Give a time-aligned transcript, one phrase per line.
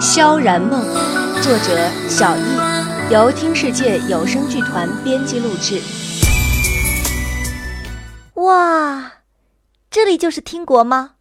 [0.00, 0.82] 萧然梦，
[1.42, 5.78] 作者小易，由听世界有声剧团编辑录制。
[8.36, 9.12] 哇，
[9.90, 11.16] 这里就是听国吗？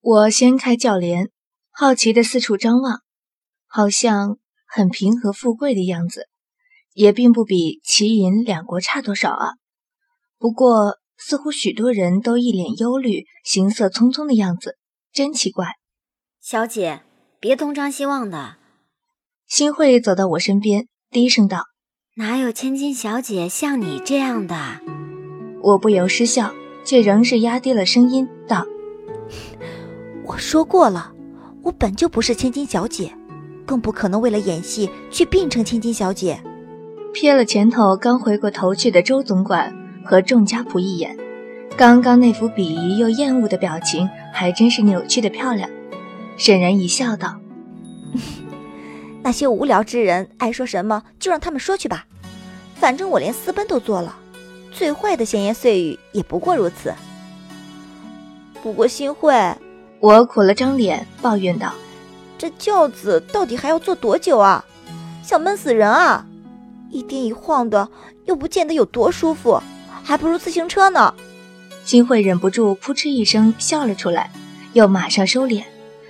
[0.00, 1.30] 我掀开轿帘，
[1.72, 3.00] 好奇的四处张望，
[3.66, 6.28] 好像很平和富贵的样子，
[6.94, 9.54] 也并不比齐银两国差多少啊。
[10.38, 14.76] 不过，似乎许多人都一脸忧虑、行色匆匆的样子，
[15.12, 15.66] 真奇怪。
[16.40, 17.02] 小姐，
[17.38, 18.56] 别东张西望的。
[19.46, 21.66] 新慧走到我身边，低声道
[22.16, 24.80] ：“哪有千金小姐像你这样的？”
[25.62, 26.52] 我不由失笑，
[26.84, 28.66] 却仍是压低了声音道
[30.26, 31.12] ：“我说过了，
[31.62, 33.14] 我本就不是千金小姐，
[33.64, 36.42] 更不可能为了演戏去变成千金小姐。”
[37.14, 39.81] 瞥了前头刚回过头去的周总管。
[40.04, 41.16] 和众家仆一眼，
[41.76, 45.68] 刚刚那副鄙夷又厌恶的表情，还真是扭曲的漂亮。
[46.36, 47.38] 沈然一笑道
[49.22, 52.06] ：“那些无聊之人爱说什么，就让他们说去吧。
[52.74, 54.16] 反正我连私奔都做了，
[54.72, 56.92] 最坏的闲言碎语也不过如此。
[58.62, 59.34] 不过新会，
[60.00, 61.72] 我苦了张脸，抱怨道：
[62.36, 64.64] 这轿子到底还要坐多久啊？
[65.22, 66.26] 想闷死人啊！
[66.90, 67.88] 一颠一晃的，
[68.24, 69.62] 又不见得有多舒服。”
[70.04, 71.14] 还不如自行车呢。
[71.84, 74.30] 金慧忍不住扑哧一声笑了出来，
[74.72, 75.64] 又马上收敛，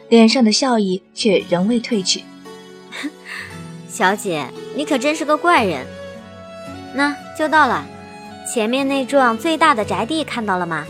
[0.08, 2.24] 脸上的笑意却仍未褪去。
[3.88, 5.86] 小姐，你可真是个怪人。
[6.94, 7.86] 那就到了，
[8.52, 10.86] 前面那幢最大的宅地看到了吗？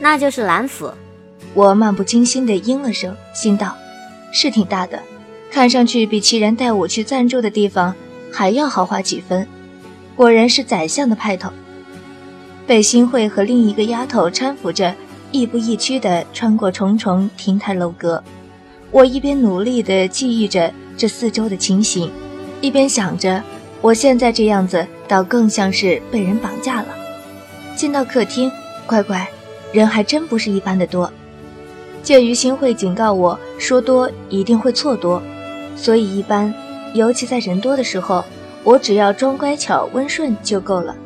[0.00, 0.92] 那就是兰府。
[1.52, 3.76] 我漫不经心地应了声，心道：
[4.32, 5.02] 是挺大的，
[5.50, 7.94] 看上去比齐然带我去暂住的地方
[8.32, 9.46] 还要豪华几分。
[10.14, 11.50] 果然是宰相的派头。
[12.66, 14.92] 被新慧和另一个丫头搀扶着，
[15.30, 18.22] 亦步亦趋地穿过重重亭台楼阁。
[18.90, 22.10] 我一边努力地记忆着这四周的情形，
[22.60, 23.40] 一边想着，
[23.80, 26.88] 我现在这样子倒更像是被人绑架了。
[27.76, 28.50] 进到客厅，
[28.84, 29.28] 乖乖，
[29.72, 31.12] 人还真不是一般的多。
[32.02, 35.22] 鉴于新慧警告我说多一定会错多，
[35.76, 36.52] 所以一般，
[36.94, 38.24] 尤其在人多的时候，
[38.64, 40.96] 我只要装乖巧温顺就够了。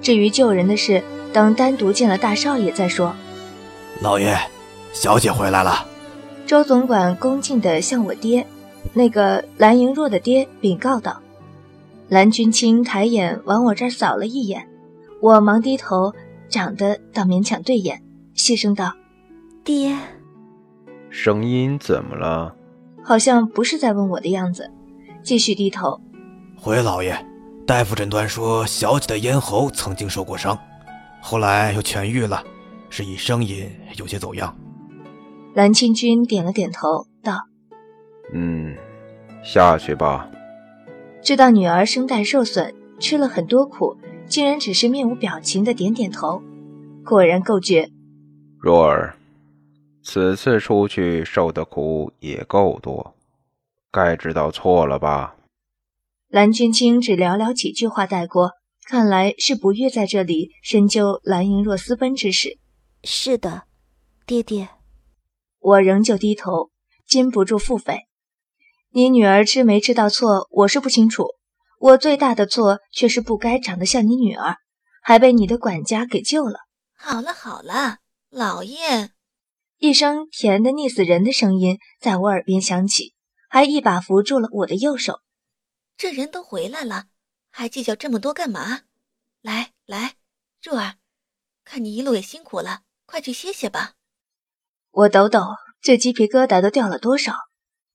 [0.00, 1.02] 至于救人的事，
[1.32, 3.14] 等单独见了大少爷再说。
[4.00, 4.36] 老爷，
[4.92, 5.86] 小姐回来了。
[6.46, 8.46] 周总管恭敬地向我爹，
[8.92, 11.20] 那个蓝莹若的爹禀告道。
[12.08, 14.68] 蓝君清抬眼往我这儿扫了一眼，
[15.20, 16.12] 我忙低头，
[16.48, 18.00] 长得倒勉强对眼，
[18.34, 18.92] 细声道
[19.64, 19.96] ：“爹。”
[21.10, 22.54] 声音怎么了？
[23.02, 24.70] 好像不是在问我的样子，
[25.24, 26.00] 继续低头。
[26.56, 27.26] 回老爷。
[27.66, 30.56] 大夫诊断说，小姐的咽喉曾经受过伤，
[31.20, 32.44] 后来又痊愈了，
[32.88, 34.56] 是以声音有些走样。
[35.52, 37.48] 蓝清君点了点头，道
[38.32, 38.76] ：“嗯，
[39.42, 40.30] 下去吧。”
[41.20, 43.96] 知道女儿声带受损，吃了很多苦，
[44.28, 46.40] 竟然只是面无表情的点点头，
[47.04, 47.90] 果然够绝。
[48.60, 49.16] 若儿，
[50.04, 53.14] 此次出去受的苦也够多，
[53.90, 55.34] 该知道错了吧？
[56.28, 58.52] 蓝君清只寥寥几句话带过，
[58.88, 62.58] 看来是不欲在这里深究蓝莹若私奔之事。
[63.04, 63.62] 是的，
[64.26, 64.68] 爹爹。
[65.60, 66.70] 我仍旧低头，
[67.06, 68.00] 禁不住腹诽：
[68.90, 71.28] 你女儿知没知道错，我是不清楚。
[71.78, 74.56] 我最大的错却是不该长得像你女儿，
[75.02, 76.60] 还被你的管家给救了。
[76.96, 77.98] 好了好了，
[78.30, 79.10] 老爷。
[79.78, 83.14] 一声甜的腻死人的声音在我耳边响起，
[83.48, 85.20] 还一把扶住了我的右手。
[85.96, 87.06] 这人都回来了，
[87.50, 88.80] 还计较这么多干嘛？
[89.40, 90.16] 来来，
[90.60, 90.96] 柱儿，
[91.64, 93.92] 看你一路也辛苦了，快去歇歇吧。
[94.90, 95.40] 我抖抖，
[95.80, 97.34] 这鸡皮疙瘩都掉了多少？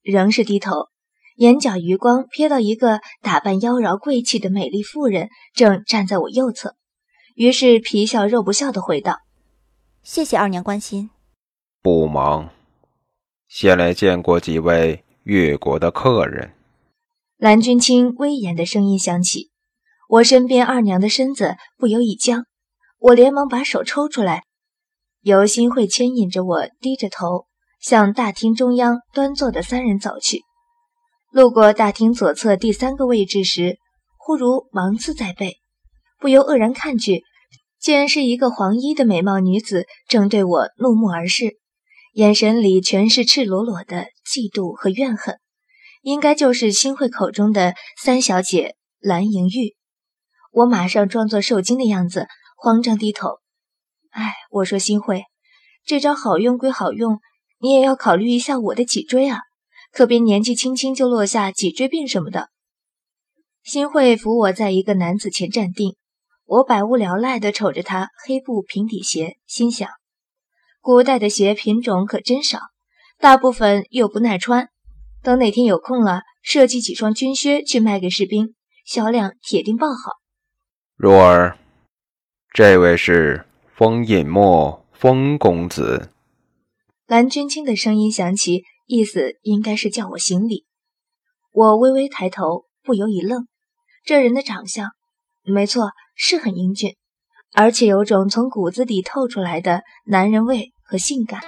[0.01, 0.89] 仍是低头，
[1.35, 6.75] 眼角余光瞥到一个打扮妖娆贵气的美丽妇人正站在我右侧，
[7.35, 9.19] 于是皮笑肉不笑的回道
[10.01, 11.11] ：“谢谢二娘关心。”
[11.83, 12.49] 不忙，
[13.47, 16.55] 先来见过几位越国的客人。
[17.41, 19.49] 蓝君清威严的声音响起，
[20.07, 22.45] 我身边二娘的身子不由一僵，
[22.99, 24.43] 我连忙把手抽出来，
[25.21, 27.47] 由新慧牵引着我低着头
[27.81, 30.43] 向大厅中央端坐的三人走去。
[31.31, 33.79] 路过大厅左侧第三个位置时，
[34.19, 35.55] 忽如芒刺在背，
[36.19, 37.23] 不由愕然看去，
[37.79, 41.57] 竟然是一个黄衣的美貌女子正对我怒目而视，
[42.13, 45.39] 眼神里全是赤裸裸的嫉妒和怨恨。
[46.01, 49.75] 应该就是新会口中的三小姐蓝莹玉。
[50.51, 52.27] 我马上装作受惊的样子，
[52.57, 53.39] 慌张低头。
[54.09, 55.23] 哎，我说新慧，
[55.85, 57.19] 这招好用归好用，
[57.59, 59.39] 你也要考虑一下我的脊椎啊，
[59.93, 62.49] 可别年纪轻轻就落下脊椎病什么的。
[63.63, 65.95] 新慧扶我在一个男子前站定，
[66.45, 69.87] 我百无聊赖地瞅着他黑布平底鞋，心想：
[70.81, 72.59] 古代的鞋品种可真少，
[73.19, 74.70] 大部分又不耐穿。
[75.23, 80.17] 等哪天有空了，设计几双军靴去卖给士兵，销量铁定爆好。
[80.95, 81.59] 若儿，
[82.51, 83.45] 这位是
[83.75, 86.09] 风隐墨风公子。
[87.05, 90.65] 蓝君清的声音响起，意思应该是叫我行礼。
[91.51, 93.47] 我微微抬头，不由一愣。
[94.03, 94.89] 这人的长相，
[95.43, 96.95] 没错，是很英俊，
[97.53, 101.41] 而且有种从骨子里透出来的男人味和性感。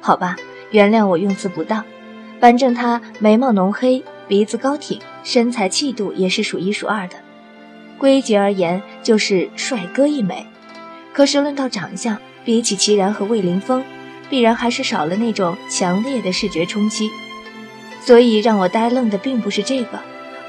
[0.00, 0.36] 好吧，
[0.70, 1.84] 原谅我用词不当。
[2.40, 7.16] 反正他眉毛浓黑，鼻子高挺，身材气度也是数一数二的。
[7.98, 10.46] 归结而言，就是帅哥一枚。
[11.12, 13.82] 可是论到长相，比起齐然和魏凌风，
[14.28, 17.10] 必然还是少了那种强烈的视觉冲击。
[18.02, 19.98] 所以让我呆愣的并不是这个，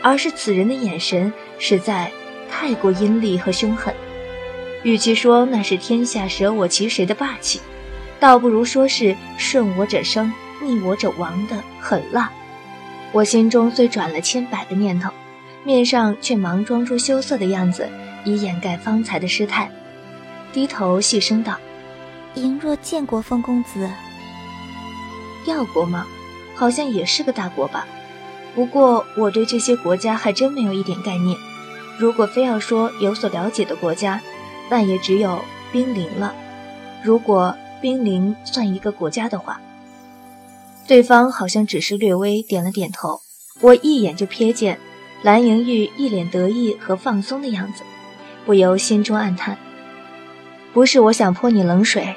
[0.01, 2.12] 而是此人的眼神实在
[2.51, 3.94] 太过阴厉和凶狠。
[4.83, 7.62] 与其说那是天下舍我其谁的霸气，
[8.19, 10.31] 倒不如说是顺我者生。
[10.62, 12.31] 逆我者亡的狠辣，
[13.12, 15.12] 我心中虽转了千百个念头，
[15.63, 17.88] 面上却忙装出羞涩的样子，
[18.25, 19.71] 以掩盖方才的失态。
[20.51, 21.57] 低头细声道
[22.33, 23.89] ：“莹若见过风公子？
[25.45, 26.06] 要国吗？
[26.56, 27.86] 好像也是个大国吧。
[28.56, 31.38] 不过我对这些国家还真没有一点概念。
[32.00, 34.19] 如果非要说有所了解的国家，
[34.69, 35.39] 那也只有
[35.71, 36.33] 冰凌了。
[37.04, 39.62] 如果冰凌算一个国家的话。”
[40.88, 43.19] 对方好像只是略微点了点头，
[43.60, 44.80] 我一眼就瞥见
[45.22, 47.84] 蓝莹玉一脸得意和放松的样子，
[48.45, 49.57] 不由心中暗叹：
[50.74, 52.16] 不是我想泼你冷水，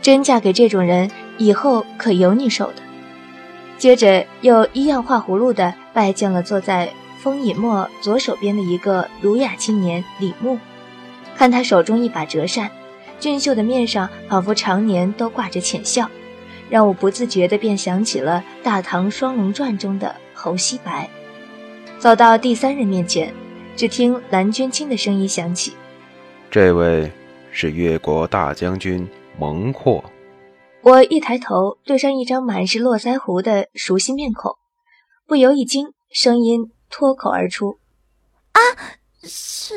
[0.00, 2.74] 真嫁给这种人，以后可有你受的。
[3.76, 10.56] 接着又一样画葫芦的拜见了坐在风隐墨左手边的一个儒雅青年李牧，
[11.36, 12.70] 看他手中一把折扇，
[13.18, 16.08] 俊秀的面上仿佛常年都挂着浅笑。
[16.72, 21.06] 让我不自觉地便想起了《大唐双龙传》中的侯西白。
[21.98, 23.30] 走到第三人面前，
[23.76, 25.74] 只听蓝娟清的声音响起
[26.50, 27.12] ：“这位
[27.50, 29.06] 是越国大将军
[29.38, 30.02] 蒙阔。”
[30.80, 34.56] 我一抬头，对上一张满是络腮胡的熟悉面孔，
[35.26, 37.76] 不由一惊，声音脱口而出
[38.52, 38.60] ：“啊，
[39.22, 39.74] 是。”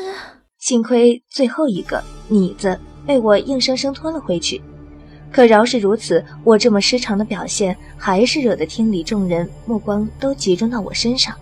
[0.58, 4.62] 幸亏最后一个“你”字被我硬生生吞了回去。
[5.36, 11.36] 可饶是如此，我这么失常的表现，还是惹得厅里众人目光都集中到我身上。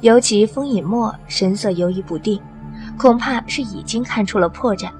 [0.00, 2.40] 尤其风隐墨神色犹豫不定，
[2.98, 4.90] 恐怕是已经看出了破绽。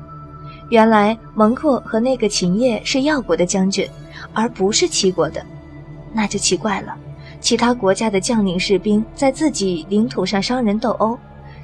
[0.68, 3.90] 原来蒙阔和那个秦叶是药国的将军，
[4.32, 5.44] 而不是齐国的，
[6.12, 6.94] 那就奇怪了。
[7.40, 11.18] 其他国家的将领士兵在自己领土上伤人斗殴，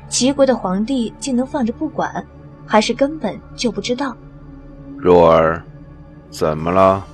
[0.09, 2.27] 齐国的皇帝竟能放着不管，
[2.67, 4.17] 还是根本就不知道？
[4.97, 5.63] 若儿。
[6.31, 7.05] 怎么了？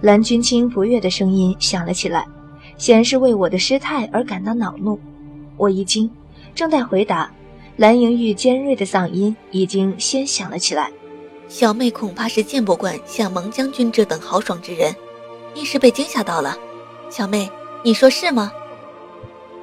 [0.00, 2.26] 蓝君清不悦的声音响了起来，
[2.76, 4.98] 显然是为我的失态而感到恼怒。
[5.56, 6.10] 我一惊，
[6.54, 7.30] 正待回答，
[7.76, 10.90] 蓝莹玉尖锐的嗓音已经先响了起来
[11.48, 14.94] ：“小妹恐怕是见不惯像蒙将军这等豪爽之人，
[15.54, 16.56] 一时被惊吓到了。
[17.08, 17.48] 小妹，
[17.82, 18.52] 你说是吗？”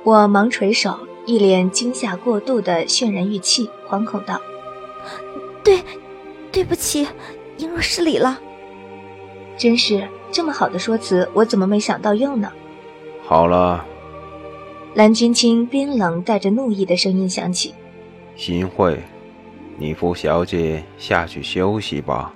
[0.04, 0.98] 我忙垂手，
[1.28, 4.42] 一脸惊吓过度的渲然欲泣，惶恐道
[5.64, 5.84] ：“对，
[6.52, 7.08] 对不起，
[7.58, 8.40] 您若失礼了。”
[9.62, 12.52] 真是这么好的说辞，我怎么没想到用呢？
[13.24, 13.86] 好了，
[14.96, 17.72] 蓝君清冰冷带着怒意的声音响起
[18.36, 19.00] ：“新慧，
[19.78, 22.34] 你扶小姐下去休息吧。”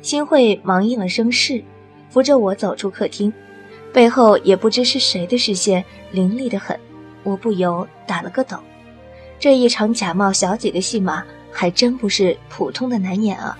[0.00, 1.62] 新慧忙应了声是，
[2.08, 3.30] 扶着我走出客厅，
[3.92, 6.80] 背后也不知是谁的视线凌厉的很，
[7.22, 8.56] 我不由打了个抖。
[9.38, 13.58] 这一场假冒小姐的戏码，还真不是普通的难演啊！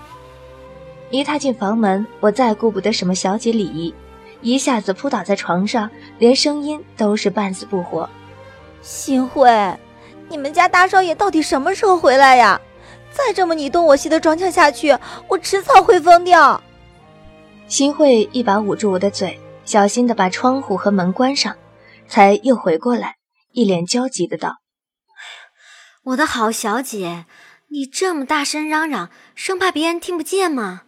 [1.11, 3.95] 一踏进房门，我再顾不得什么小姐礼仪，
[4.41, 8.09] 一下子扑倒在床上，连声音都是半死不活。
[8.83, 9.49] 新慧，
[10.29, 12.61] 你们家大少爷到底什么时候回来呀？
[13.13, 16.61] 再这么你东我西的装腔下去，我迟早会疯掉。
[17.69, 21.55] 新慧一把捂住我的嘴，小心的把窗户和门关上，
[22.09, 23.17] 才又回过来，
[23.53, 24.57] 一脸焦急的道
[26.07, 27.27] ：“我的好小姐，
[27.69, 30.83] 你这么大声嚷嚷，生怕别人听不见吗？”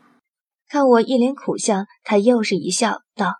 [0.68, 3.36] 看我一脸苦相，他又是一笑，道：“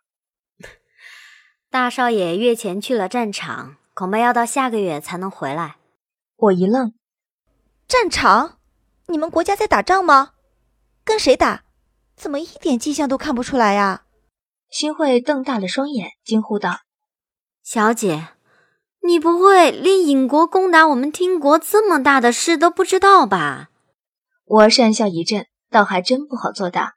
[1.70, 5.76] 大少爷月前去了战场，恐怕要到下个月才能回来。”
[6.36, 6.94] 我一愣
[7.88, 8.58] ：“战场？
[9.08, 10.34] 你们国家在打仗吗？”
[11.04, 11.64] 跟谁打？
[12.16, 14.04] 怎么一点迹象都看不出来呀？
[14.70, 16.80] 新慧瞪大了双眼，惊呼道
[17.62, 18.28] ：“小姐，
[19.02, 23.70] 你不会连尹国攻打我们听国这么大的事都不知道吧？”
[24.44, 26.95] 我讪笑一阵，倒还真不好作答。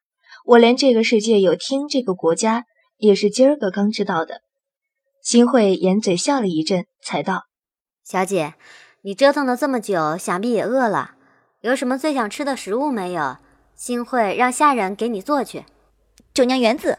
[0.50, 2.65] 我连这个世界有听这个国家，
[2.98, 4.41] 也是今儿个刚知道的。
[5.22, 7.44] 新慧掩嘴笑了一阵，才道
[8.03, 8.56] ：“小姐，
[9.03, 11.12] 你折腾了这么久，想必也饿了。
[11.62, 13.38] 有什么最想吃的食物没有？
[13.75, 15.65] 新慧让下人给你做去。”
[16.34, 16.98] 九娘园子。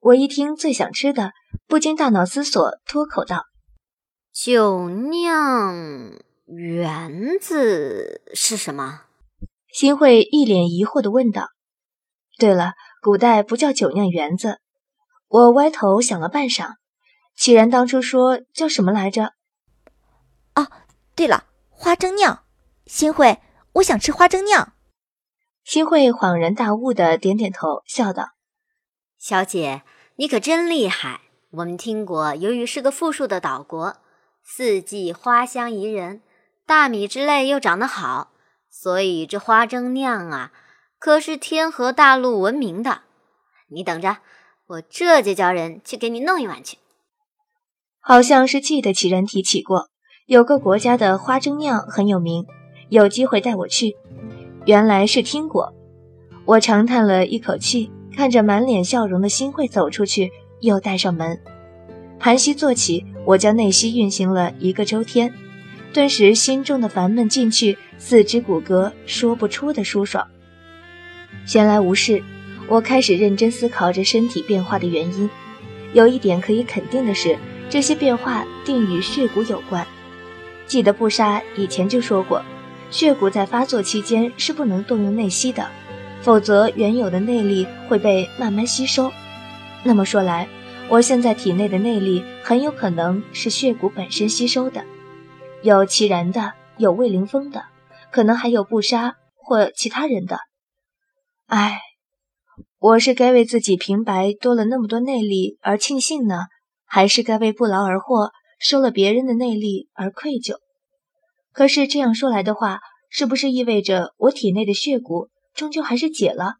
[0.00, 1.32] 我一听最想吃的，
[1.66, 3.44] 不禁大脑思索，脱口道
[4.32, 9.02] ：“酒酿圆子是什么？”
[9.70, 11.48] 新慧一脸疑惑的问道
[12.38, 14.60] ：“对了，古代不叫酒酿园子。”
[15.28, 16.74] 我歪头想了半晌，
[17.36, 19.34] 启然当初说叫什么来着？
[20.54, 20.68] 哦，
[21.14, 22.44] 对了，花蒸酿。
[22.86, 23.40] 新会，
[23.74, 24.72] 我想吃花蒸酿。
[25.64, 28.30] 新会恍然大悟的点点头，笑道
[29.18, 29.82] ：“小姐。”
[30.16, 31.22] 你可真厉害！
[31.50, 33.96] 我们听过由于是个富庶的岛国，
[34.44, 36.22] 四季花香宜人，
[36.64, 38.30] 大米之类又长得好，
[38.70, 40.52] 所以这花蒸酿啊，
[41.04, 43.02] 可是天河大陆闻名的。
[43.68, 44.20] 你等着，
[44.66, 46.78] 我这就叫人去给你弄一碗去。
[48.00, 49.90] 好像是记得齐人提起过，
[50.24, 52.46] 有个国家的花蒸酿很有名，
[52.88, 53.96] 有机会带我去。
[54.64, 55.74] 原来是听过，
[56.46, 57.92] 我长叹了一口气。
[58.16, 61.38] 看着满脸笑容的新慧走出去，又带上门。
[62.18, 65.34] 盘膝坐起，我将内息运行了一个周天，
[65.92, 70.26] 顿时心中的烦闷尽去，四肢骨骼说不出的舒爽。
[71.46, 72.22] 闲来无事，
[72.68, 75.28] 我开始认真思考着身体变化的原因。
[75.92, 79.86] 有一点可以肯定的是，这些变化定与血骨有关。
[80.66, 82.42] 记得布莎以前就说过，
[82.90, 85.68] 血骨在发作期间是不能动用内息的。
[86.22, 89.12] 否则，原有的内力会被慢慢吸收。
[89.82, 90.48] 那么说来，
[90.88, 94.82] 我现在体内的内力很有可能是血骨本身吸收的，
[95.62, 97.62] 有齐然的，有魏凌风的，
[98.10, 100.38] 可能还有不杀或其他人的。
[101.46, 101.78] 唉，
[102.78, 106.46] 我是该为自己平白多了那么多内力而庆幸呢，
[106.86, 110.56] 还是该为不劳而获收了别人的内力而愧疚？
[111.52, 115.28] 可是这样说来的话，是不是意味着我体内的血骨？
[115.54, 116.54] 终究还是解了。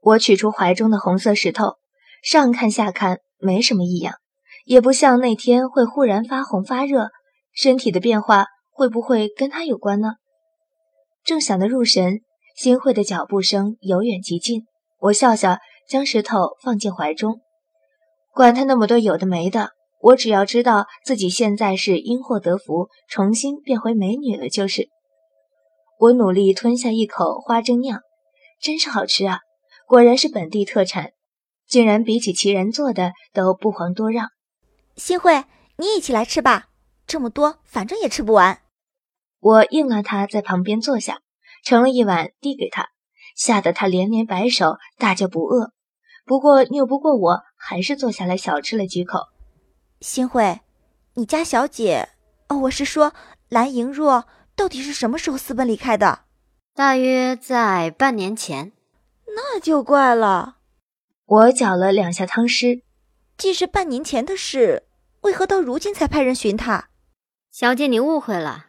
[0.00, 1.74] 我取出怀中的红色石头，
[2.22, 4.14] 上看下看，没什么异样，
[4.64, 7.08] 也不像那天会忽然发红发热。
[7.52, 10.14] 身体的变化会不会跟他有关呢？
[11.24, 12.20] 正想得入神，
[12.54, 14.62] 新会的脚步声由远及近。
[14.98, 15.58] 我笑笑，
[15.88, 17.40] 将石头放进怀中。
[18.32, 19.70] 管他那么多有的没的，
[20.00, 24.88] 我只要知道自己现在是因祸得福，重新变回美女了就是。
[25.98, 28.00] 我努力吞下一口花蒸酿，
[28.60, 29.40] 真是好吃啊！
[29.86, 31.12] 果然是本地特产，
[31.68, 34.28] 竟然比起其人做的都不遑多让。
[34.96, 35.44] 新会，
[35.76, 36.66] 你一起来吃吧，
[37.06, 38.60] 这么多反正也吃不完。
[39.40, 41.20] 我应了他，在旁边坐下，
[41.64, 42.90] 盛了一碗递给他，
[43.34, 45.72] 吓得他连连摆手，大叫不饿。
[46.26, 49.20] 不过拗不过我，还是坐下来小吃了几口。
[50.00, 50.60] 新慧，
[51.14, 52.10] 你家小姐，
[52.48, 53.14] 哦，我是说
[53.48, 54.26] 蓝莹若。
[54.56, 56.20] 到底是什么时候私奔离开的？
[56.74, 58.72] 大约在半年前。
[59.26, 60.58] 那就怪了。
[61.24, 62.82] 我搅了两下汤汁。
[63.36, 64.84] 既是半年前的事，
[65.22, 66.88] 为何到如今才派人寻她？
[67.50, 68.66] 小姐，你误会了。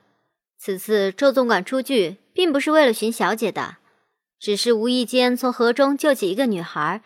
[0.57, 3.77] 此次周总管出具，并不是为了寻小姐的，
[4.37, 7.01] 只是无意间从河中救起一个女孩，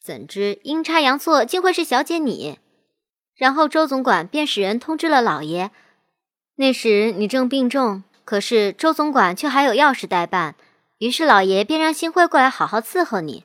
[0.00, 2.58] 怎知阴差阳错，竟会是小姐你。
[3.36, 5.70] 然后周总管便使人通知了老爷。
[6.56, 8.02] 那时你正病重。
[8.24, 10.54] 可是周总管却还有要事待办，
[10.98, 13.44] 于是老爷便让新辉过来好好伺候你。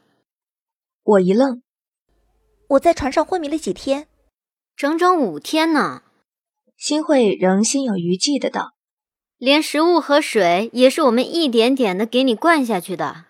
[1.03, 1.63] 我一愣，
[2.69, 4.07] 我在船上昏迷了几天，
[4.75, 6.03] 整整五天呢。
[6.77, 8.75] 新会仍心有余悸的道
[9.38, 13.25] ：“连食物和水也是我们一点点的给你灌下去的。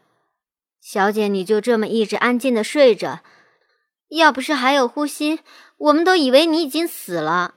[0.79, 3.21] 小姐，你就这么一直安静的睡着，
[4.09, 5.41] 要不是还有呼吸，
[5.77, 7.55] 我们都以为你已经死了。”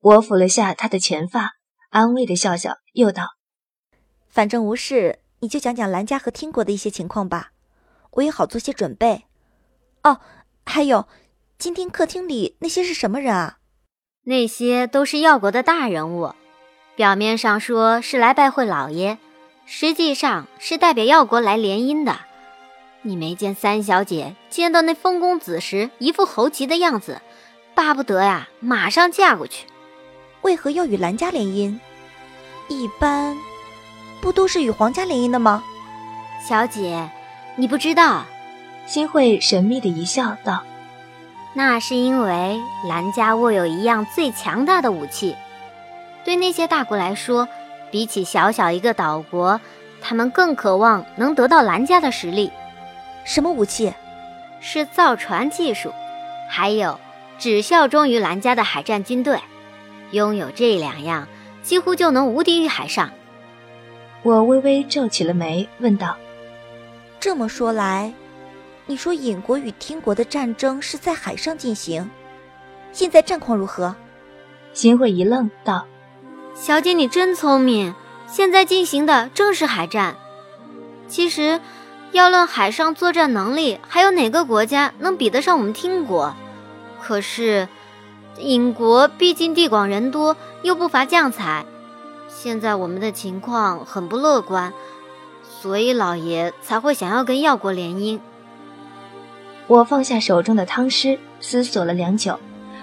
[0.00, 1.54] 我抚了下她的前发。
[1.90, 3.36] 安慰的笑笑，又道
[4.28, 7.52] ：“反正无事，你就讲讲兰家和天国的一些情况吧，
[8.10, 9.26] 我也好做些准备。
[10.02, 10.20] 哦，
[10.66, 11.06] 还有，
[11.56, 13.58] 今天客厅里那些是什么人啊？
[14.24, 16.34] 那些都是药国的大人物，
[16.96, 19.18] 表面上说是来拜会老爷，
[19.66, 22.16] 实际上是代表药国来联姻的。
[23.02, 27.20] 你没见三小姐见到那风公子时，一副猴急的样子，
[27.74, 29.66] 巴不得呀，马上嫁过去。”
[30.42, 31.78] 为何要与兰家联姻？
[32.68, 33.36] 一般
[34.20, 35.64] 不都是与皇家联姻的吗？
[36.48, 37.10] 小姐，
[37.56, 38.24] 你不知道。”
[38.86, 40.62] 新慧神秘的一笑，道
[41.54, 45.34] ：“那是因为兰家握有一样最强大的武器。
[46.24, 47.48] 对那些大国来说，
[47.90, 49.60] 比起小小一个岛国，
[50.00, 52.50] 他们更渴望能得到兰家的实力。
[53.24, 53.92] 什么武器？
[54.60, 55.92] 是造船技术，
[56.48, 56.98] 还有
[57.38, 59.38] 只效忠于兰家的海战军队。
[60.12, 61.28] 拥有这两样，
[61.62, 63.10] 几乎就能无敌于海上。”
[64.22, 66.16] 我微微皱起了眉，问道
[67.20, 68.14] ：“这么说来？”
[68.86, 72.10] 你说尹国与听国的战争是在海上进行，
[72.92, 73.94] 现在战况如何？
[74.72, 75.86] 秦桧一愣，道
[76.54, 77.94] ：“小姐，你真聪明。
[78.26, 80.16] 现在进行的正是海战。
[81.08, 81.60] 其实，
[82.12, 86.34] 要论海上作战能力，还有哪个国家能比得上我们听国？
[87.00, 87.68] 可是，
[88.38, 91.66] 尹国毕竟地广人多，又不乏将才。
[92.28, 94.72] 现在我们的情况很不乐观，
[95.42, 98.20] 所以老爷才会想要跟药国联姻。”
[99.66, 102.38] 我放下手中的汤匙，思索了良久，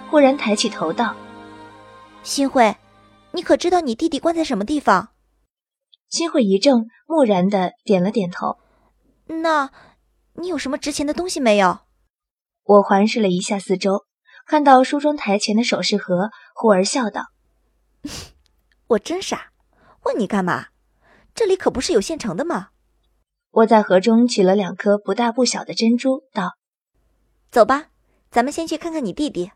[0.09, 1.13] 忽然抬起头道
[2.23, 2.75] ：“新慧，
[3.33, 5.09] 你可知道你弟弟关在什么地方？”
[6.09, 8.57] 心慧一怔，木然的点了点头。
[9.27, 9.71] “那，
[10.33, 11.79] 你有什么值钱的东西没有？”
[12.63, 14.05] 我环视了一下四周，
[14.45, 17.27] 看到梳妆台前的首饰盒，忽而笑道
[18.87, 19.51] ：“我真傻，
[20.03, 20.67] 问你干嘛？
[21.33, 22.69] 这里可不是有现成的吗？”
[23.51, 26.57] 我在盒中取了两颗不大不小的珍珠，道。
[27.49, 27.87] 走吧，
[28.29, 29.51] 咱们先去看看你弟弟。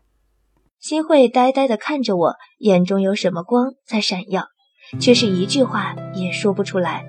[0.78, 4.44] 新慧呆呆地看着我，眼中有什么光在闪耀，
[5.00, 7.04] 却是一句话也说不出来。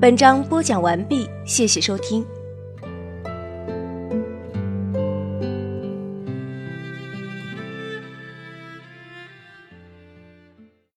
[0.00, 2.24] 本章播讲完毕，谢谢收听。